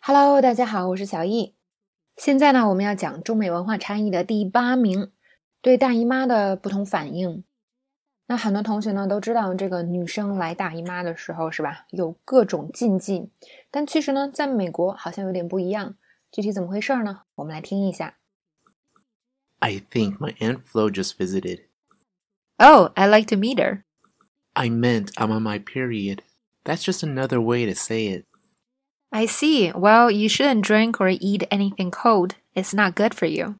[0.00, 1.54] Hello，大家好，我是小易。
[2.16, 5.10] 现在呢，我们要讲中美文化差异的第八名，
[5.60, 7.42] 对大姨妈的不同反应。
[8.28, 13.30] 那很多同学呢都知道，这个女生来大姨妈的时候是吧，有各种禁忌。
[13.70, 15.96] 但其实呢，在美国好像有点不一样。
[16.30, 17.22] 具体怎么回事呢？
[17.34, 18.18] 我们来听一下。
[19.58, 21.64] I think my Aunt Flo just visited.
[22.58, 23.82] Oh, I'd like to meet her.
[24.52, 26.20] I meant I'm on my period.
[26.64, 28.24] That's just another way to say it.
[29.12, 29.72] I see.
[29.72, 32.34] Well, you shouldn't drink or eat anything cold.
[32.54, 33.56] It's not good for you.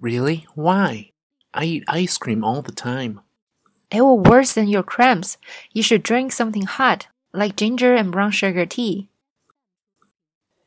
[0.00, 0.46] Really?
[0.54, 1.10] Why?
[1.52, 3.20] I eat ice cream all the time.
[3.90, 5.36] It will worsen your cramps.
[5.72, 9.08] You should drink something hot, like ginger and brown sugar tea.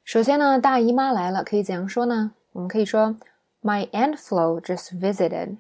[0.06, 2.32] 首先呢，大姨妈来了，可以怎样说呢？
[2.54, 3.18] 我们可以说
[3.62, 5.58] My aunt Flo just visited。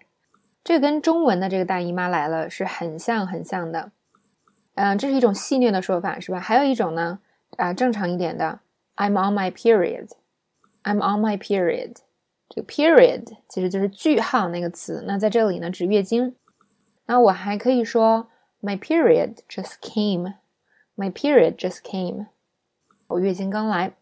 [0.64, 3.92] 这个跟中文的这个大姨妈来了是很像很像的。
[4.76, 6.40] 嗯，这是一种戏谑的说法，是吧？
[6.40, 7.20] 还有一种呢。
[7.57, 8.61] 啊，正常一点的
[8.97, 10.09] ，I'm on my period。
[10.85, 11.97] I'm on my period。
[12.49, 15.05] 这个 period 其实就是句号那个词。
[15.07, 16.35] 那在这里呢，指月经。
[17.07, 18.29] 那我还可以说
[18.61, 20.35] ，My period just came。
[20.97, 22.27] My period just came。
[23.07, 23.93] 我月经刚来。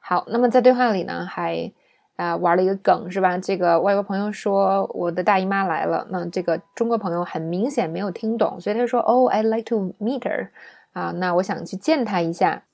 [0.00, 1.72] 好，那么在对话里呢，还
[2.16, 3.38] 啊玩了一个梗，是吧？
[3.38, 10.48] 这个外国朋友说我的大姨妈来了，那这个中国朋友很明显没有听懂，所以他说，Oh, I'd like to meet her。
[10.92, 12.64] 啊，那我想去见他一下，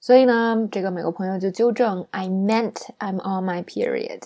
[0.00, 4.22] 所以呢，这个美国朋友就纠正，I meant I'm on my period。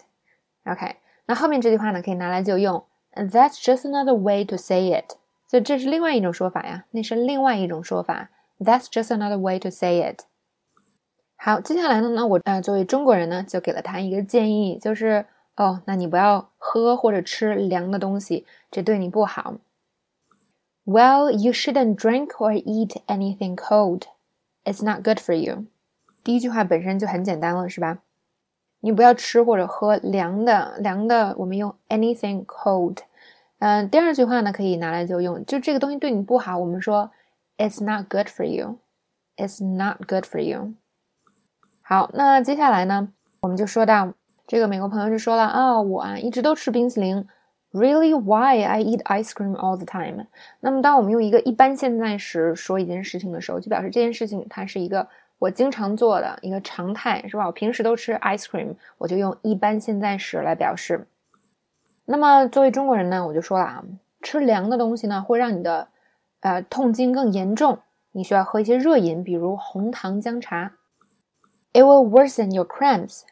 [0.64, 5.16] OK，那后面这句话呢，可以拿来就用，That's just another way to say it。
[5.48, 10.22] 所以这是另外一种说法呀，那是另外一种说法，That's just another way to say it。
[11.36, 19.56] 好，接下来呢，那我呃作为中国人呢，就给了他一个建议，就是哦，那你不要喝或者吃凉的东西，这对你不好。
[20.84, 24.06] Well, you shouldn't drink or eat anything cold.
[24.64, 25.66] It's not good for you.
[26.24, 27.98] 第一句话本身就很简单了，是吧？
[28.80, 32.98] 你不要吃或者喝凉的，凉的我们用 anything cold。
[33.60, 37.12] 嗯，第二句话呢可以拿来就用，就这个东西对你不好，我们说
[37.58, 38.78] It's not good for you.
[39.36, 40.74] It's not good for you.
[41.80, 44.14] 好，那接下来呢，我们就说到
[44.48, 47.24] 这个美国朋友就说了啊，我啊一直都吃冰淇淋。
[47.72, 50.26] Really, why I eat ice cream all the time？
[50.60, 57.46] 那么，当我们用一个一般现在时说一件事情的时候，就表示这件事情它是一个我经常做的一个常态，是吧？
[57.46, 61.06] 我平时都吃 ice cream，我就用一般现在时来表示。
[62.04, 63.82] 那么，作为中国人呢，我就说了啊，
[64.20, 65.88] 吃凉的东西呢，会让你的
[66.40, 67.78] 呃痛经更严重，
[68.12, 70.72] 你需要喝一些热饮，比如红糖姜茶。
[71.72, 73.22] It will worsen your cramps.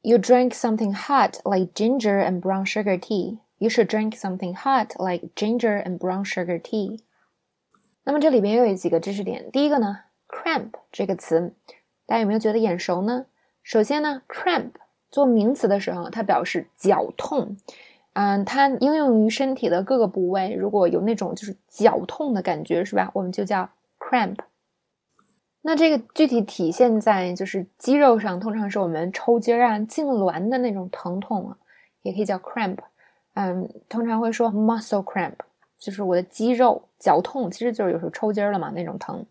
[0.00, 3.38] You drink something hot like ginger and brown sugar tea.
[3.58, 7.00] You should drink something hot like ginger and brown sugar tea。
[8.04, 9.50] 那么这里边又有几个知识点。
[9.50, 11.54] 第一个呢，cramp 这个词，
[12.04, 13.26] 大家有没有觉得眼熟呢？
[13.62, 14.72] 首先呢，cramp
[15.10, 17.56] 做名词的时候，它表示绞痛。
[18.12, 23.10] 嗯，它应用于身体的各个部位，如果有那种就是绞痛的感觉，是吧？
[23.14, 24.36] 我们就叫 cramp。
[25.62, 31.58] 那这个具体体现在就是肌肉上，通常是我们抽筋啊、痉挛的那种疼痛啊，
[32.02, 32.78] 也可以叫 cramp。
[33.36, 35.34] 嗯，通常会说 muscle cramp，
[35.78, 39.26] 就是我的肌肉绞痛，其实就是有时候抽筋了嘛那种疼。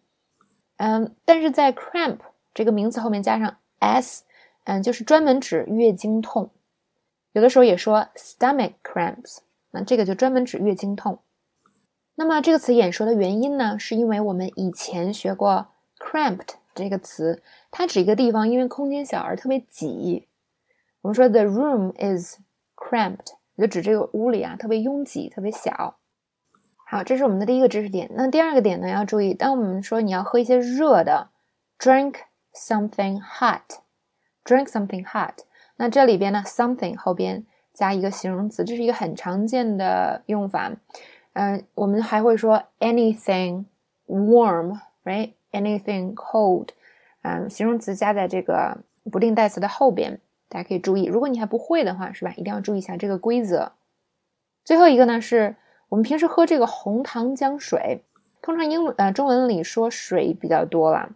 [0.78, 2.20] 嗯，但是在 cramp
[2.54, 4.24] 这个名词后面加上 s，
[4.66, 6.52] 嗯，就是专门指月经痛。
[7.32, 9.40] 有的时候也说 stomach cramps，
[9.72, 11.18] 那这个就专门指月经痛。
[12.14, 15.68] 那么这个词眼熟的原因呢，是因为我们以前学过
[15.98, 20.28] cramped 这个词，它指一个地方因为空间小而特别挤。
[21.02, 22.38] 我们说 the room is
[22.76, 23.34] cramped。
[23.58, 25.98] 就指这个屋里啊，特别拥挤，特别小。
[26.88, 28.10] 好，这是我们的第一个知识点。
[28.14, 31.30] 那第二个点呢，要注意，当我们说你要喝一些热的
[31.80, 32.18] ，drink
[32.54, 35.40] something hot，drink something hot。
[35.78, 40.72] 那这里边呢，something 后边加一个形容词，这是一个很常见的用法。
[41.34, 43.66] 嗯，我们还会说 anything
[44.08, 46.70] warm，right？anything cold。
[47.24, 48.78] 嗯，形容词加在这个
[49.12, 50.22] 不定代词的后边。
[50.56, 52.32] 大家可以注意，如果你还不会的话，是吧？
[52.38, 53.74] 一定要注意一下这个规则。
[54.64, 55.58] 最后一个呢，是
[55.90, 58.06] 我们平时喝这个红糖姜水，
[58.42, 61.10] 通常英文呃中文里说水比较多了，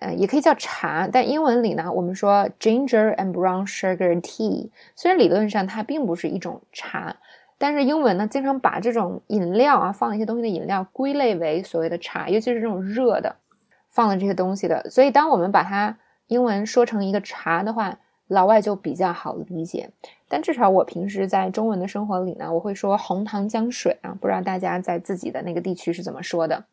[0.00, 4.70] 呃也可以叫茶，但英文里呢，我们说 ginger and brown sugar tea。
[4.96, 7.14] 虽然理论上它并不是一种茶，
[7.58, 13.36] 但是英文呢经常把这种饮料啊放一些东西的饮料归类为所谓的茶，尤其是这种热的
[13.88, 14.90] 放了这些东西的。
[14.90, 15.96] 所以当我们把它
[16.26, 17.96] 英文说成一个茶的话，
[18.32, 19.90] 老外就比较好理解，
[20.28, 26.64] 但至少我平时在中文的生活里呢，我会说红糖姜水啊，不知道大家在自己的那个地区是怎么说的。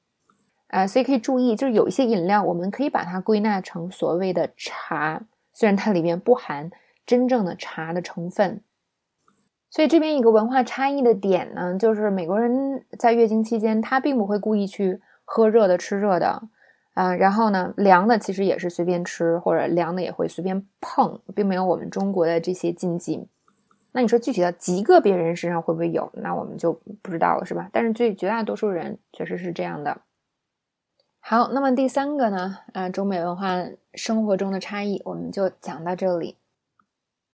[0.67, 5.21] 啊，所以可以注意，就是有一些饮料，我们可以把它归纳成所谓的茶，
[5.51, 6.69] 虽然它里面不含
[7.05, 8.61] 真正的茶的成分。
[9.71, 16.43] 所以这边一个文化差异的点呢，就是美国人在月经期间，他并不会故意去喝热的、吃热的，
[16.99, 23.25] 嗯，然后呢，凉的其实也是随便吃，或者凉的也会随便碰，并没有我们中国的这些禁忌。
[23.93, 26.11] 那你说具体到极个别人身上会不会有？
[26.15, 27.69] 那我们就不知道了，是吧？
[27.71, 30.01] 但是最绝大多数人确实是这样的。
[31.21, 32.57] 好，那么第三个呢？
[32.73, 33.47] 啊，中美文化
[33.93, 36.35] 生活中的差异，我们就讲到这里。